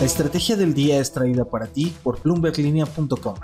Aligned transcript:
La 0.00 0.06
estrategia 0.06 0.56
del 0.56 0.72
día 0.72 0.98
es 0.98 1.12
traída 1.12 1.44
para 1.44 1.66
ti 1.66 1.94
por 2.02 2.22
bloomberglinea.com. 2.22 3.34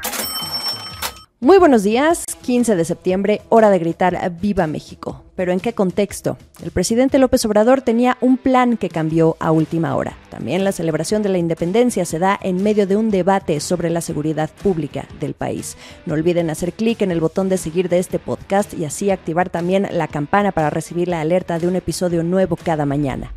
Muy 1.38 1.58
buenos 1.58 1.82
días, 1.82 2.25
15 2.40 2.76
de 2.76 2.84
septiembre, 2.86 3.43
hora 3.50 3.68
de 3.68 3.79
gritar 3.79 4.32
Viva 4.40 4.66
México. 4.66 5.22
Pero 5.34 5.53
¿en 5.53 5.61
qué 5.61 5.74
contexto? 5.74 6.38
El 6.62 6.71
presidente 6.71 7.19
López 7.19 7.45
Obrador 7.45 7.82
tenía 7.82 8.16
un 8.22 8.38
plan 8.38 8.79
que 8.79 8.88
cambió 8.88 9.37
a 9.38 9.50
última 9.50 9.95
hora. 9.96 10.16
También 10.30 10.64
la 10.64 10.72
celebración 10.72 11.23
de 11.23 11.29
la 11.29 11.37
independencia 11.37 12.06
se 12.06 12.19
da 12.19 12.41
en 12.42 12.62
medio 12.62 12.86
de 12.86 12.96
un 12.96 13.11
debate 13.11 13.61
sobre 13.61 13.91
la 13.91 14.00
seguridad 14.00 14.48
pública 14.62 15.07
del 15.20 15.34
país. 15.34 15.77
No 16.07 16.14
olviden 16.14 16.48
hacer 16.48 16.73
clic 16.73 17.02
en 17.02 17.11
el 17.11 17.20
botón 17.20 17.50
de 17.50 17.59
seguir 17.59 17.91
de 17.91 17.98
este 17.98 18.18
podcast 18.18 18.73
y 18.73 18.86
así 18.86 19.11
activar 19.11 19.50
también 19.50 19.88
la 19.91 20.09
campana 20.09 20.52
para 20.52 20.70
recibir 20.70 21.09
la 21.09 21.20
alerta 21.20 21.59
de 21.59 21.68
un 21.68 21.77
episodio 21.77 22.23
nuevo 22.23 22.57
cada 22.57 22.86
mañana. 22.86 23.34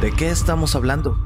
¿De 0.00 0.12
qué 0.12 0.30
estamos 0.30 0.76
hablando? 0.76 1.18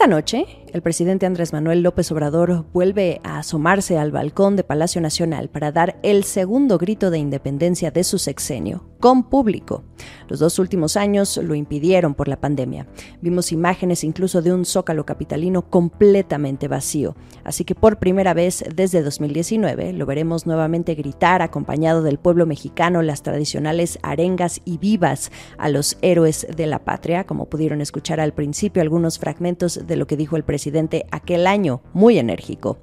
Esta 0.00 0.08
noche, 0.08 0.46
el 0.72 0.82
presidente 0.82 1.26
Andrés 1.26 1.52
Manuel 1.52 1.82
López 1.82 2.10
Obrador 2.12 2.64
vuelve 2.72 3.20
a 3.24 3.38
asomarse 3.38 3.98
al 3.98 4.12
balcón 4.12 4.56
de 4.56 4.64
Palacio 4.64 5.00
Nacional 5.00 5.48
para 5.48 5.72
dar 5.72 5.98
el 6.02 6.24
segundo 6.24 6.78
grito 6.78 7.10
de 7.10 7.18
independencia 7.18 7.90
de 7.90 8.04
su 8.04 8.18
sexenio, 8.18 8.84
con 9.00 9.24
público. 9.24 9.82
Los 10.28 10.38
dos 10.38 10.58
últimos 10.58 10.96
años 10.96 11.36
lo 11.38 11.54
impidieron 11.54 12.14
por 12.14 12.28
la 12.28 12.40
pandemia. 12.40 12.86
Vimos 13.20 13.52
imágenes 13.52 14.04
incluso 14.04 14.42
de 14.42 14.52
un 14.52 14.64
zócalo 14.64 15.04
capitalino 15.04 15.68
completamente 15.68 16.68
vacío. 16.68 17.16
Así 17.42 17.64
que 17.64 17.74
por 17.74 17.98
primera 17.98 18.32
vez 18.32 18.64
desde 18.74 19.02
2019 19.02 19.92
lo 19.92 20.06
veremos 20.06 20.46
nuevamente 20.46 20.94
gritar 20.94 21.42
acompañado 21.42 22.02
del 22.02 22.18
pueblo 22.18 22.46
mexicano 22.46 23.02
las 23.02 23.22
tradicionales 23.22 23.98
arengas 24.02 24.60
y 24.64 24.78
vivas 24.78 25.32
a 25.58 25.68
los 25.68 25.98
héroes 26.00 26.46
de 26.54 26.66
la 26.66 26.84
patria, 26.84 27.24
como 27.24 27.46
pudieron 27.46 27.80
escuchar 27.80 28.20
al 28.20 28.34
principio 28.34 28.82
algunos 28.82 29.18
fragmentos 29.18 29.86
de 29.86 29.96
lo 29.96 30.06
que 30.06 30.16
dijo 30.16 30.36
el 30.36 30.44
presidente 30.44 30.59
aquel 31.10 31.46
año, 31.46 31.82
muy 31.92 32.18
enérgico. 32.18 32.78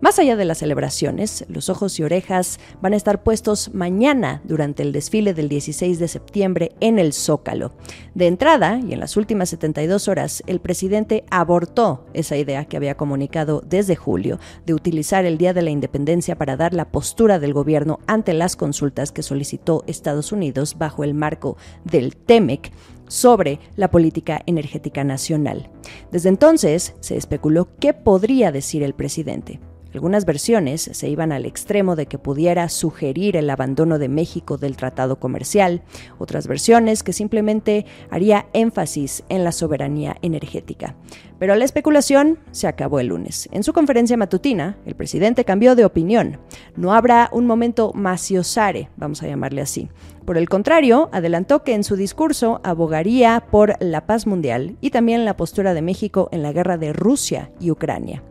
Más 0.00 0.18
allá 0.18 0.36
de 0.36 0.44
las 0.44 0.58
celebraciones, 0.58 1.46
los 1.48 1.70
ojos 1.70 1.98
y 1.98 2.02
orejas 2.02 2.60
van 2.82 2.92
a 2.92 2.96
estar 2.96 3.22
puestos 3.22 3.72
mañana 3.72 4.42
durante 4.44 4.82
el 4.82 4.92
desfile 4.92 5.32
del 5.32 5.48
16 5.48 5.98
de 5.98 6.08
septiembre 6.08 6.72
en 6.80 6.98
el 6.98 7.14
Zócalo. 7.14 7.72
De 8.14 8.26
entrada, 8.26 8.78
y 8.78 8.92
en 8.92 9.00
las 9.00 9.16
últimas 9.16 9.48
72 9.48 10.08
horas, 10.08 10.42
el 10.46 10.60
presidente 10.60 11.24
abortó 11.30 12.04
esa 12.12 12.36
idea 12.36 12.66
que 12.66 12.76
había 12.76 12.96
comunicado 12.96 13.62
desde 13.66 13.96
julio 13.96 14.38
de 14.66 14.74
utilizar 14.74 15.24
el 15.24 15.38
Día 15.38 15.54
de 15.54 15.62
la 15.62 15.70
Independencia 15.70 16.36
para 16.36 16.58
dar 16.58 16.74
la 16.74 16.90
postura 16.90 17.38
del 17.38 17.54
gobierno 17.54 17.98
ante 18.06 18.34
las 18.34 18.54
consultas 18.54 19.12
que 19.12 19.22
solicitó 19.22 19.82
Estados 19.86 20.30
Unidos 20.30 20.76
bajo 20.76 21.04
el 21.04 21.14
marco 21.14 21.56
del 21.84 22.16
TEMEC 22.16 22.70
sobre 23.08 23.60
la 23.76 23.90
política 23.90 24.42
energética 24.46 25.04
nacional. 25.04 25.70
Desde 26.10 26.28
entonces 26.28 26.94
se 27.00 27.16
especuló 27.16 27.68
qué 27.80 27.94
podría 27.94 28.52
decir 28.52 28.82
el 28.82 28.94
presidente. 28.94 29.58
Algunas 29.94 30.26
versiones 30.26 30.90
se 30.92 31.08
iban 31.08 31.32
al 31.32 31.46
extremo 31.46 31.96
de 31.96 32.06
que 32.06 32.18
pudiera 32.18 32.68
sugerir 32.68 33.36
el 33.36 33.48
abandono 33.48 33.98
de 33.98 34.08
México 34.08 34.58
del 34.58 34.76
tratado 34.76 35.18
comercial, 35.18 35.82
otras 36.18 36.46
versiones 36.46 37.02
que 37.02 37.12
simplemente 37.12 37.86
haría 38.10 38.46
énfasis 38.52 39.24
en 39.28 39.44
la 39.44 39.52
soberanía 39.52 40.16
energética. 40.20 40.96
Pero 41.38 41.54
la 41.54 41.64
especulación 41.64 42.38
se 42.50 42.66
acabó 42.66 43.00
el 43.00 43.08
lunes. 43.08 43.48
En 43.52 43.62
su 43.62 43.72
conferencia 43.72 44.16
matutina, 44.16 44.76
el 44.86 44.94
presidente 44.94 45.44
cambió 45.44 45.74
de 45.74 45.84
opinión. 45.84 46.38
No 46.76 46.92
habrá 46.92 47.28
un 47.32 47.46
momento 47.46 47.92
maciosare, 47.94 48.90
vamos 48.96 49.22
a 49.22 49.28
llamarle 49.28 49.60
así. 49.60 49.88
Por 50.24 50.38
el 50.38 50.48
contrario, 50.48 51.08
adelantó 51.12 51.62
que 51.62 51.74
en 51.74 51.84
su 51.84 51.94
discurso 51.94 52.60
abogaría 52.64 53.44
por 53.50 53.76
la 53.80 54.06
paz 54.06 54.26
mundial 54.26 54.76
y 54.80 54.90
también 54.90 55.24
la 55.24 55.36
postura 55.36 55.72
de 55.72 55.82
México 55.82 56.28
en 56.32 56.42
la 56.42 56.52
guerra 56.52 56.78
de 56.78 56.92
Rusia 56.92 57.50
y 57.60 57.70
Ucrania. 57.70 58.22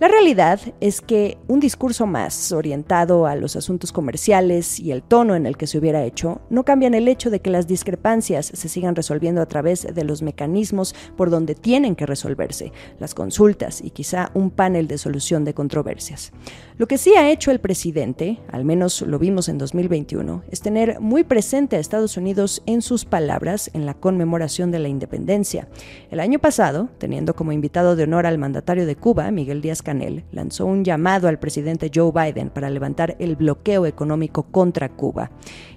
La 0.00 0.06
realidad 0.06 0.60
es 0.80 1.00
que 1.00 1.38
un 1.48 1.58
discurso 1.58 2.06
más 2.06 2.52
orientado 2.52 3.26
a 3.26 3.34
los 3.34 3.56
asuntos 3.56 3.90
comerciales 3.90 4.78
y 4.78 4.92
el 4.92 5.02
tono 5.02 5.34
en 5.34 5.44
el 5.44 5.56
que 5.56 5.66
se 5.66 5.76
hubiera 5.76 6.04
hecho 6.04 6.40
no 6.50 6.64
cambian 6.64 6.94
el 6.94 7.08
hecho 7.08 7.30
de 7.30 7.40
que 7.40 7.50
las 7.50 7.66
discrepancias 7.66 8.46
se 8.46 8.68
sigan 8.68 8.94
resolviendo 8.94 9.40
a 9.40 9.46
través 9.46 9.92
de 9.92 10.04
los 10.04 10.22
mecanismos 10.22 10.94
por 11.16 11.30
donde 11.30 11.56
tienen 11.56 11.96
que 11.96 12.06
resolverse, 12.06 12.70
las 13.00 13.12
consultas 13.12 13.80
y 13.82 13.90
quizá 13.90 14.30
un 14.34 14.50
panel 14.50 14.86
de 14.86 14.98
solución 14.98 15.44
de 15.44 15.54
controversias. 15.54 16.30
Lo 16.76 16.86
que 16.86 16.96
sí 16.96 17.16
ha 17.16 17.28
hecho 17.32 17.50
el 17.50 17.58
presidente, 17.58 18.38
al 18.52 18.64
menos 18.64 19.02
lo 19.02 19.18
vimos 19.18 19.48
en 19.48 19.58
2021, 19.58 20.44
es 20.48 20.60
tener 20.60 21.00
muy 21.00 21.24
presente 21.24 21.74
a 21.74 21.80
Estados 21.80 22.16
Unidos 22.16 22.62
en 22.66 22.82
sus 22.82 23.04
palabras 23.04 23.68
en 23.74 23.84
la 23.84 23.94
conmemoración 23.94 24.70
de 24.70 24.78
la 24.78 24.86
independencia. 24.86 25.66
El 26.12 26.20
año 26.20 26.38
pasado, 26.38 26.88
teniendo 26.98 27.34
como 27.34 27.50
invitado 27.50 27.96
de 27.96 28.04
honor 28.04 28.26
al 28.26 28.38
mandatario 28.38 28.86
de 28.86 28.94
Cuba, 28.94 29.28
Miguel 29.32 29.60
Díaz 29.60 29.82
Canel, 29.88 30.24
lanzó 30.32 30.66
un 30.66 30.84
llamado 30.84 31.28
al 31.28 31.38
presidente 31.38 31.90
Joe 31.94 32.12
Biden 32.12 32.50
para 32.50 32.68
levantar 32.68 33.16
el 33.20 33.36
bloqueo 33.36 33.86
económico 33.86 34.42
contra 34.42 34.90
Cuba. 34.90 35.30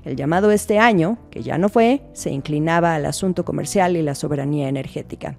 El 0.03 0.17
llamado 0.17 0.51
este 0.51 0.79
año, 0.79 1.17
que 1.29 1.43
ya 1.43 1.57
no 1.57 1.69
fue, 1.69 2.01
se 2.11 2.29
inclinaba 2.29 2.95
al 2.95 3.05
asunto 3.05 3.45
comercial 3.45 3.95
y 3.95 4.01
la 4.01 4.15
soberanía 4.15 4.67
energética. 4.67 5.37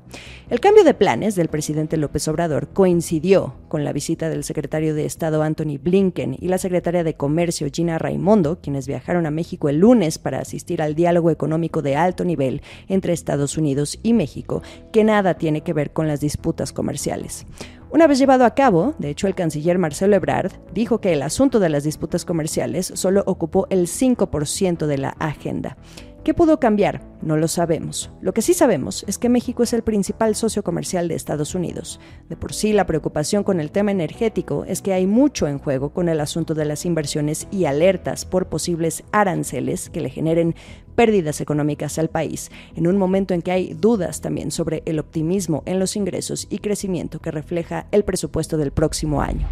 El 0.49 0.61
cambio 0.61 0.85
de 0.85 0.95
planes 0.95 1.35
del 1.35 1.49
presidente 1.49 1.99
López 1.99 2.27
Obrador 2.29 2.69
coincidió 2.69 3.57
con 3.69 3.85
la 3.85 3.93
visita 3.93 4.31
del 4.31 4.43
secretario 4.43 4.95
de 4.95 5.05
Estado 5.05 5.43
Anthony 5.43 5.79
Blinken 5.83 6.39
y 6.41 6.49
la 6.49 6.57
secretaria 6.57 7.05
de 7.05 7.15
Comercio 7.15 7.69
Gina 7.71 7.99
Raimondo, 7.99 8.61
quienes 8.63 8.87
viajaron 8.87 9.27
a 9.27 9.31
México 9.31 9.69
el 9.69 9.81
lunes 9.81 10.19
para 10.19 10.39
asistir 10.39 10.81
al 10.81 10.95
diálogo 10.95 11.31
económico 11.31 11.83
de 11.83 11.97
alto 11.97 12.25
nivel 12.25 12.63
entre 12.89 13.13
Estados 13.13 13.59
Unidos 13.59 13.99
y 14.03 14.15
México, 14.15 14.63
que 14.93 15.05
nada 15.05 15.35
tiene 15.35 15.61
que 15.61 15.75
ver 15.75 15.93
con 15.93 16.09
las 16.09 16.21
disputas 16.21 16.73
comerciales. 16.73 17.45
Una 17.93 18.07
vez 18.07 18.19
llevado 18.19 18.47
a 18.47 18.55
cabo, 18.55 18.95
de 18.99 19.11
hecho 19.11 19.27
el 19.27 19.35
canciller 19.35 19.77
Marcelo 19.77 20.17
Ebrard 20.17 20.51
dijo 20.73 21.03
que 21.03 21.13
el 21.13 21.21
asunto 21.21 21.61
de 21.61 21.69
las 21.69 21.85
disputas 21.85 22.25
comerciales 22.25 22.91
solo 22.95 23.23
ocupó 23.27 23.67
el 23.69 23.87
5% 23.87 24.87
de 24.87 24.97
la 24.97 25.11
agenda. 25.19 25.77
¿Qué 26.25 26.35
pudo 26.35 26.61
cambiar? 26.61 27.03
No 27.21 27.37
lo 27.37 27.49
sabemos. 27.49 28.13
Lo 28.21 28.33
que 28.33 28.43
sí 28.43 28.55
sabemos 28.55 29.05
es 29.09 29.19
que 29.19 29.29
México 29.29 29.65
es 29.65 29.73
el 29.73 29.83
principal 29.83 30.37
socio 30.37 30.63
comercial 30.63 31.09
de 31.09 31.17
Estados 31.17 31.57
Unidos. 31.57 31.99
De 32.29 32.37
por 32.37 32.53
sí, 32.53 32.73
la 32.73 32.87
preocupación 32.87 33.43
con 33.43 33.59
el 33.59 33.73
tema 33.73 33.91
energético 33.91 34.65
es 34.65 34.83
que 34.83 34.93
hay 34.93 35.09
mucho 35.09 35.49
en 35.49 35.59
juego 35.59 35.93
con 35.93 36.09
el 36.09 36.21
asunto 36.21 36.55
de 36.55 36.65
las 36.65 36.87
inversiones 36.87 37.49
y 37.51 37.65
alertas 37.65 38.25
por 38.25 38.47
posibles 38.47 39.03
aranceles 39.11 39.91
que 39.91 40.01
le 40.01 40.11
generen 40.11 40.55
pérdidas 40.95 41.41
económicas 41.41 41.99
al 41.99 42.09
país, 42.09 42.53
en 42.77 42.87
un 42.87 42.99
momento 42.99 43.35
en 43.35 43.43
que 43.43 43.51
hay 43.51 43.75
dudas 43.75 44.21
también 44.21 44.53
sobre 44.53 44.85
el 44.87 45.01
optimismo 45.01 45.65
en 45.67 45.81
los 45.81 45.97
ingresos 45.97 46.47
y 46.51 46.59
crecimiento 46.59 47.19
que 47.19 47.33
refleja 47.33 47.89
el 47.91 48.05
presupuesto 48.05 48.59
del 48.59 48.71
próximo 48.71 49.23
año. 49.23 49.49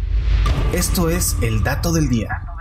Esto 0.73 1.09
es 1.09 1.35
el 1.41 1.63
dato 1.63 1.91
del 1.91 2.07
día. 2.07 2.60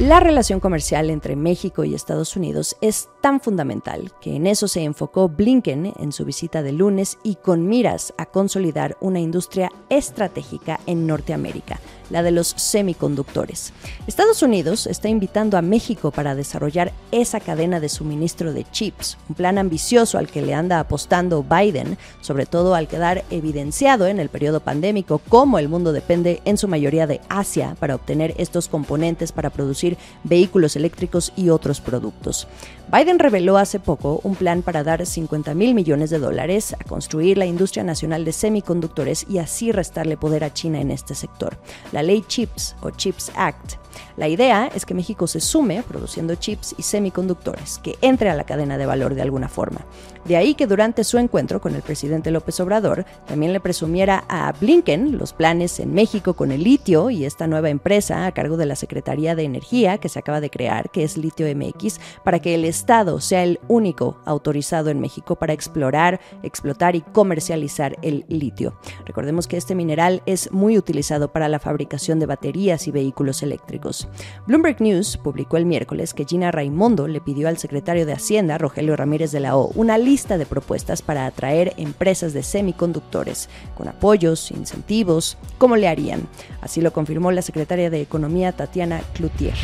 La 0.00 0.18
relación 0.18 0.60
comercial 0.60 1.10
entre 1.10 1.36
México 1.36 1.84
y 1.84 1.94
Estados 1.94 2.34
Unidos 2.34 2.74
es 2.80 3.10
tan 3.20 3.38
fundamental 3.38 4.12
que 4.22 4.34
en 4.34 4.46
eso 4.46 4.66
se 4.66 4.82
enfocó 4.82 5.28
Blinken 5.28 5.92
en 5.98 6.12
su 6.12 6.24
visita 6.24 6.62
de 6.62 6.72
lunes 6.72 7.18
y 7.22 7.34
con 7.34 7.68
miras 7.68 8.14
a 8.16 8.24
consolidar 8.24 8.96
una 9.00 9.20
industria 9.20 9.70
estratégica 9.90 10.80
en 10.86 11.06
Norteamérica, 11.06 11.80
la 12.10 12.22
de 12.22 12.30
los 12.30 12.48
semiconductores. 12.48 13.72
Estados 14.06 14.42
Unidos 14.42 14.86
está 14.86 15.08
invitando 15.08 15.56
a 15.56 15.62
México 15.62 16.10
para 16.10 16.34
desarrollar 16.34 16.92
esa 17.12 17.40
cadena 17.40 17.80
de 17.80 17.88
suministro 17.88 18.52
de 18.52 18.64
chips, 18.70 19.16
un 19.28 19.34
plan 19.34 19.58
ambicioso 19.58 20.18
al 20.18 20.28
que 20.28 20.42
le 20.42 20.54
anda 20.54 20.80
apostando 20.80 21.42
Biden, 21.42 21.96
sobre 22.20 22.46
todo 22.46 22.74
al 22.74 22.88
quedar 22.88 23.24
evidenciado 23.30 24.06
en 24.06 24.20
el 24.20 24.28
periodo 24.28 24.60
pandémico 24.60 25.20
cómo 25.28 25.58
el 25.58 25.68
mundo 25.68 25.92
depende 25.92 26.42
en 26.44 26.58
su 26.58 26.68
mayoría 26.68 27.06
de 27.06 27.20
Asia 27.28 27.76
para 27.78 27.94
obtener 27.94 28.34
estos 28.36 28.68
componentes 28.68 29.32
para 29.32 29.50
producir 29.50 29.96
vehículos 30.24 30.76
eléctricos 30.76 31.32
y 31.36 31.50
otros 31.50 31.80
productos. 31.80 32.46
Biden 32.92 33.20
reveló 33.20 33.56
hace 33.56 33.78
poco 33.78 34.20
un 34.24 34.34
plan 34.34 34.62
para 34.62 34.82
dar 34.82 35.06
50 35.06 35.54
mil 35.54 35.74
millones 35.74 36.10
de 36.10 36.18
dólares 36.18 36.74
a 36.74 36.82
construir 36.84 37.38
la 37.38 37.46
industria 37.46 37.84
nacional 37.84 38.24
de 38.24 38.32
semiconductores 38.32 39.26
y 39.28 39.38
así 39.38 39.70
restarle 39.70 40.16
poder 40.16 40.42
a 40.42 40.52
China 40.52 40.80
en 40.80 40.90
este 40.90 41.14
sector. 41.14 41.56
La 41.92 41.99
ley 42.02 42.24
CHIPS 42.26 42.76
o 42.82 42.90
CHIPS 42.90 43.32
Act 43.34 43.80
la 44.16 44.28
idea 44.28 44.70
es 44.74 44.84
que 44.84 44.94
México 44.94 45.26
se 45.26 45.40
sume 45.40 45.82
produciendo 45.82 46.34
chips 46.34 46.74
y 46.76 46.82
semiconductores, 46.82 47.78
que 47.78 47.96
entre 48.00 48.30
a 48.30 48.34
la 48.34 48.44
cadena 48.44 48.78
de 48.78 48.86
valor 48.86 49.14
de 49.14 49.22
alguna 49.22 49.48
forma. 49.48 49.80
De 50.24 50.36
ahí 50.36 50.54
que 50.54 50.66
durante 50.66 51.04
su 51.04 51.16
encuentro 51.16 51.62
con 51.62 51.74
el 51.74 51.80
presidente 51.80 52.30
López 52.30 52.60
Obrador 52.60 53.06
también 53.26 53.54
le 53.54 53.60
presumiera 53.60 54.24
a 54.28 54.52
Blinken 54.52 55.16
los 55.16 55.32
planes 55.32 55.80
en 55.80 55.94
México 55.94 56.34
con 56.34 56.52
el 56.52 56.62
litio 56.62 57.08
y 57.08 57.24
esta 57.24 57.46
nueva 57.46 57.70
empresa 57.70 58.26
a 58.26 58.32
cargo 58.32 58.58
de 58.58 58.66
la 58.66 58.76
Secretaría 58.76 59.34
de 59.34 59.44
Energía 59.44 59.96
que 59.96 60.10
se 60.10 60.18
acaba 60.18 60.42
de 60.42 60.50
crear, 60.50 60.90
que 60.90 61.04
es 61.04 61.16
Litio 61.16 61.46
MX, 61.54 62.00
para 62.22 62.40
que 62.40 62.54
el 62.54 62.66
Estado 62.66 63.20
sea 63.20 63.42
el 63.42 63.60
único 63.68 64.18
autorizado 64.26 64.90
en 64.90 65.00
México 65.00 65.36
para 65.36 65.54
explorar, 65.54 66.20
explotar 66.42 66.96
y 66.96 67.00
comercializar 67.00 67.96
el 68.02 68.26
litio. 68.28 68.74
Recordemos 69.06 69.46
que 69.46 69.56
este 69.56 69.74
mineral 69.74 70.22
es 70.26 70.52
muy 70.52 70.76
utilizado 70.76 71.32
para 71.32 71.48
la 71.48 71.58
fabricación 71.58 71.89
de 71.90 72.26
baterías 72.26 72.86
y 72.86 72.92
vehículos 72.92 73.42
eléctricos. 73.42 74.08
Bloomberg 74.46 74.80
News 74.80 75.16
publicó 75.16 75.56
el 75.56 75.66
miércoles 75.66 76.14
que 76.14 76.24
Gina 76.24 76.52
Raimondo 76.52 77.08
le 77.08 77.20
pidió 77.20 77.48
al 77.48 77.58
secretario 77.58 78.06
de 78.06 78.12
Hacienda, 78.12 78.58
Rogelio 78.58 78.96
Ramírez 78.96 79.32
de 79.32 79.40
la 79.40 79.56
O, 79.56 79.72
una 79.74 79.98
lista 79.98 80.38
de 80.38 80.46
propuestas 80.46 81.02
para 81.02 81.26
atraer 81.26 81.74
empresas 81.76 82.32
de 82.32 82.42
semiconductores, 82.42 83.48
con 83.76 83.88
apoyos, 83.88 84.50
incentivos, 84.52 85.36
¿cómo 85.58 85.76
le 85.76 85.88
harían? 85.88 86.28
Así 86.60 86.80
lo 86.80 86.92
confirmó 86.92 87.32
la 87.32 87.42
secretaria 87.42 87.90
de 87.90 88.00
Economía, 88.00 88.52
Tatiana 88.52 89.02
Cloutier. 89.14 89.54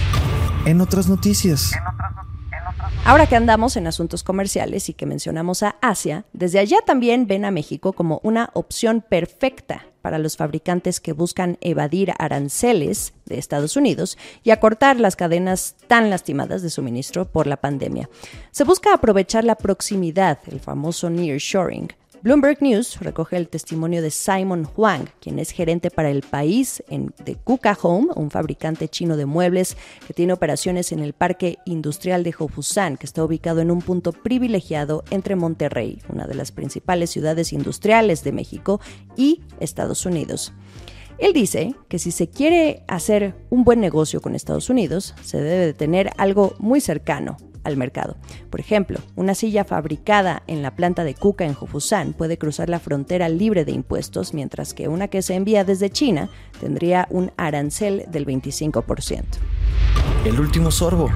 En 0.66 0.80
otras 0.80 1.08
noticias. 1.08 1.70
Ahora 3.04 3.26
que 3.26 3.36
andamos 3.36 3.76
en 3.76 3.86
asuntos 3.86 4.22
comerciales 4.22 4.88
y 4.88 4.94
que 4.94 5.06
mencionamos 5.06 5.62
a 5.62 5.76
Asia, 5.80 6.24
desde 6.32 6.58
allá 6.58 6.78
también 6.84 7.26
ven 7.26 7.44
a 7.44 7.50
México 7.50 7.92
como 7.92 8.20
una 8.22 8.50
opción 8.54 9.04
perfecta 9.06 9.86
para 10.02 10.18
los 10.18 10.36
fabricantes 10.36 11.00
que 11.00 11.12
buscan 11.12 11.58
evadir 11.60 12.12
aranceles 12.18 13.12
de 13.24 13.38
Estados 13.38 13.76
Unidos 13.76 14.16
y 14.44 14.50
acortar 14.50 15.00
las 15.00 15.16
cadenas 15.16 15.74
tan 15.88 16.10
lastimadas 16.10 16.62
de 16.62 16.70
suministro 16.70 17.24
por 17.24 17.48
la 17.48 17.56
pandemia. 17.56 18.08
Se 18.52 18.62
busca 18.62 18.94
aprovechar 18.94 19.42
la 19.42 19.56
proximidad, 19.56 20.38
el 20.46 20.60
famoso 20.60 21.10
nearshoring, 21.10 21.88
Bloomberg 22.26 22.60
News 22.60 22.98
recoge 22.98 23.36
el 23.36 23.46
testimonio 23.46 24.02
de 24.02 24.10
Simon 24.10 24.68
Huang, 24.76 25.04
quien 25.20 25.38
es 25.38 25.52
gerente 25.52 25.92
para 25.92 26.10
el 26.10 26.22
país 26.22 26.82
en, 26.88 27.14
de 27.24 27.36
Kuka 27.36 27.78
Home, 27.80 28.08
un 28.16 28.32
fabricante 28.32 28.88
chino 28.88 29.16
de 29.16 29.26
muebles 29.26 29.76
que 30.08 30.12
tiene 30.12 30.32
operaciones 30.32 30.90
en 30.90 30.98
el 30.98 31.12
Parque 31.12 31.58
Industrial 31.66 32.24
de 32.24 32.34
Hofusan, 32.36 32.96
que 32.96 33.06
está 33.06 33.22
ubicado 33.22 33.60
en 33.60 33.70
un 33.70 33.80
punto 33.80 34.10
privilegiado 34.10 35.04
entre 35.10 35.36
Monterrey, 35.36 36.02
una 36.08 36.26
de 36.26 36.34
las 36.34 36.50
principales 36.50 37.10
ciudades 37.10 37.52
industriales 37.52 38.24
de 38.24 38.32
México, 38.32 38.80
y 39.16 39.42
Estados 39.60 40.04
Unidos. 40.04 40.52
Él 41.18 41.32
dice 41.32 41.76
que 41.88 42.00
si 42.00 42.10
se 42.10 42.28
quiere 42.28 42.82
hacer 42.88 43.36
un 43.50 43.62
buen 43.62 43.80
negocio 43.80 44.20
con 44.20 44.34
Estados 44.34 44.68
Unidos, 44.68 45.14
se 45.22 45.40
debe 45.40 45.66
de 45.66 45.74
tener 45.74 46.10
algo 46.18 46.56
muy 46.58 46.80
cercano, 46.80 47.36
al 47.66 47.76
mercado. 47.76 48.16
Por 48.50 48.60
ejemplo, 48.60 48.98
una 49.16 49.34
silla 49.34 49.64
fabricada 49.64 50.42
en 50.46 50.62
la 50.62 50.74
planta 50.74 51.04
de 51.04 51.14
Kuka 51.14 51.44
en 51.44 51.56
Hofusan 51.58 52.12
puede 52.12 52.38
cruzar 52.38 52.68
la 52.68 52.80
frontera 52.80 53.28
libre 53.28 53.64
de 53.64 53.72
impuestos, 53.72 54.34
mientras 54.34 54.72
que 54.72 54.88
una 54.88 55.08
que 55.08 55.22
se 55.22 55.34
envía 55.34 55.64
desde 55.64 55.90
China 55.90 56.30
tendría 56.60 57.06
un 57.10 57.32
arancel 57.36 58.04
del 58.08 58.26
25%. 58.26 59.24
El 60.24 60.40
último 60.40 60.70
sorbo. 60.70 61.10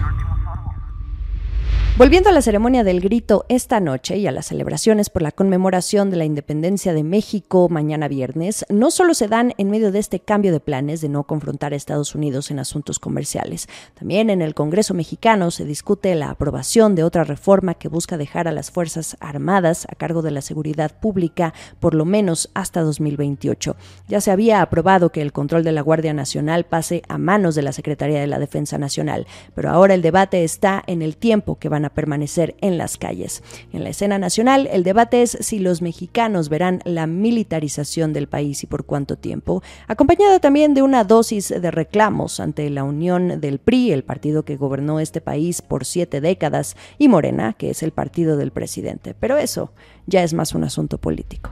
Volviendo 2.01 2.31
a 2.31 2.33
la 2.33 2.41
ceremonia 2.41 2.83
del 2.83 3.03
grito 3.03 3.45
esta 3.51 3.79
noche 3.79 4.17
y 4.17 4.27
a 4.27 4.33
las 4.33 4.47
celebraciones 4.47 5.11
por 5.11 5.21
la 5.21 5.33
conmemoración 5.33 6.09
de 6.09 6.17
la 6.17 6.25
independencia 6.25 6.95
de 6.95 7.05
México 7.05 7.69
mañana 7.69 8.09
viernes, 8.09 8.65
no 8.71 8.91
solo 8.91 9.13
se 9.13 9.29
dan 9.29 9.53
en 9.59 9.69
medio 9.69 9.93
de 9.93 9.99
este 9.99 10.19
cambio 10.19 10.51
de 10.51 10.61
planes 10.61 11.03
de 11.03 11.11
no 11.11 11.25
confrontar 11.25 11.75
a 11.75 11.77
Estados 11.77 12.15
Unidos 12.15 12.51
en 12.51 12.59
asuntos 12.59 12.99
comerciales, 12.99 13.69
también 13.93 14.31
en 14.31 14.41
el 14.41 14.55
Congreso 14.55 14.95
mexicano 14.95 15.51
se 15.51 15.67
discute 15.67 16.15
la 16.15 16.31
aprobación 16.31 16.95
de 16.95 17.05
otra 17.05 17.23
reforma 17.23 17.75
que 17.75 17.89
busca 17.89 18.17
dejar 18.17 18.49
a 18.49 18.53
las 18.53 18.71
Fuerzas 18.71 19.19
Armadas 19.21 19.87
a 19.91 19.95
cargo 19.95 20.23
de 20.23 20.31
la 20.31 20.41
seguridad 20.41 20.99
pública 20.99 21.53
por 21.81 21.93
lo 21.93 22.07
menos 22.07 22.49
hasta 22.55 22.81
2028. 22.81 23.77
Ya 24.09 24.23
se 24.23 24.31
había 24.31 24.63
aprobado 24.63 25.13
que 25.13 25.21
el 25.21 25.35
control 25.35 25.65
de 25.65 25.73
la 25.73 25.83
Guardia 25.83 26.15
Nacional 26.15 26.65
pase 26.65 27.03
a 27.09 27.19
manos 27.19 27.55
de 27.55 27.61
la 27.61 27.73
Secretaría 27.73 28.21
de 28.21 28.27
la 28.27 28.39
Defensa 28.39 28.79
Nacional, 28.79 29.27
pero 29.55 29.69
ahora 29.69 29.93
el 29.93 30.01
debate 30.01 30.45
está 30.45 30.83
en 30.87 31.03
el 31.03 31.19
tiempo 31.19 31.59
que 31.59 31.69
van 31.69 31.90
permanecer 31.91 32.57
en 32.61 32.79
las 32.79 32.97
calles. 32.97 33.43
En 33.73 33.85
la 33.85 33.91
escena 33.91 34.19
nacional, 34.19 34.69
el 34.73 34.85
debate 34.85 35.23
es 35.23 35.37
si 35.41 35.59
los 35.59 35.83
mexicanos 35.83 36.49
verán 36.49 36.81
la 36.85 37.07
militarización 37.07 38.13
del 38.13 38.29
país 38.29 38.63
y 38.63 38.67
por 38.67 38.85
cuánto 38.85 39.17
tiempo, 39.17 39.63
acompañada 39.87 40.41
también 40.41 40.75
de 40.75 40.83
una 40.83 41.05
dosis 41.05 41.49
de 41.49 41.71
reclamos 41.71 42.41
ante 42.41 42.69
la 42.71 42.85
unión 42.85 43.41
del 43.41 43.59
PRI, 43.59 43.93
el 43.93 44.05
partido 44.05 44.45
que 44.45 44.57
gobernó 44.57 45.01
este 45.01 45.21
país 45.21 45.63
por 45.63 45.85
siete 45.85 46.21
décadas, 46.21 46.77
y 46.99 47.09
Morena, 47.09 47.55
que 47.55 47.71
es 47.71 47.83
el 47.83 47.93
partido 47.93 48.37
del 48.37 48.51
presidente. 48.51 49.15
Pero 49.19 49.37
eso 49.37 49.73
ya 50.07 50.23
es 50.23 50.35
más 50.35 50.55
un 50.55 50.65
asunto 50.65 50.99
político. 50.99 51.51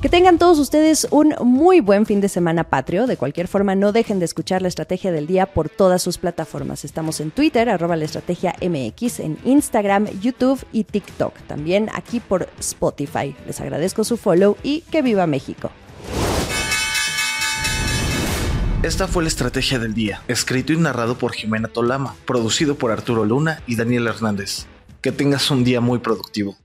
Que 0.00 0.08
tengan 0.08 0.38
todos 0.38 0.60
ustedes 0.60 1.08
un 1.10 1.34
muy 1.42 1.80
buen 1.80 2.06
fin 2.06 2.20
de 2.20 2.28
semana 2.28 2.62
patrio. 2.62 3.08
De 3.08 3.16
cualquier 3.16 3.48
forma, 3.48 3.74
no 3.74 3.90
dejen 3.90 4.20
de 4.20 4.26
escuchar 4.26 4.62
la 4.62 4.68
estrategia 4.68 5.10
del 5.10 5.26
día 5.26 5.46
por 5.46 5.68
todas 5.68 6.02
sus 6.02 6.18
plataformas. 6.18 6.84
Estamos 6.84 7.18
en 7.18 7.32
Twitter, 7.32 7.68
arroba 7.68 7.96
la 7.96 8.04
estrategia 8.04 8.54
MX, 8.62 9.18
en 9.18 9.38
Instagram, 9.44 10.06
YouTube 10.20 10.64
y 10.70 10.84
TikTok. 10.84 11.34
También 11.48 11.90
aquí 11.94 12.20
por 12.20 12.48
Spotify. 12.60 13.34
Les 13.44 13.60
agradezco 13.60 14.04
su 14.04 14.16
follow 14.16 14.56
y 14.62 14.82
que 14.82 15.02
viva 15.02 15.26
México. 15.26 15.72
Esta 18.84 19.08
fue 19.08 19.24
la 19.24 19.28
estrategia 19.28 19.80
del 19.80 19.94
día, 19.94 20.22
escrito 20.28 20.72
y 20.72 20.76
narrado 20.76 21.18
por 21.18 21.32
Jimena 21.32 21.66
Tolama, 21.66 22.14
producido 22.24 22.76
por 22.76 22.92
Arturo 22.92 23.24
Luna 23.24 23.64
y 23.66 23.74
Daniel 23.74 24.06
Hernández. 24.06 24.66
Que 25.02 25.10
tengas 25.10 25.50
un 25.50 25.64
día 25.64 25.80
muy 25.80 25.98
productivo. 25.98 26.56